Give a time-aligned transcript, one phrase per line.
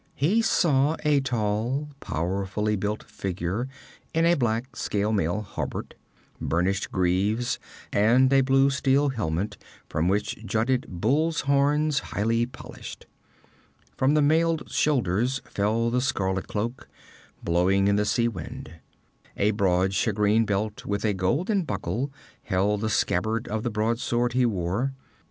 [0.15, 3.67] He saw a tall powerfully built figure
[4.15, 5.93] in a black scale mail hauberk,
[6.41, 7.59] burnished greaves
[7.93, 13.05] and a blue steel helmet from which jutted bull's horns highly polished.
[13.95, 16.89] From the mailed shoulders fell the scarlet cloak,
[17.43, 18.71] blowing in the sea wind.
[19.37, 22.11] A broad shagreen belt with a golden buckle
[22.45, 24.95] held the scabbard of the broadsword he bore.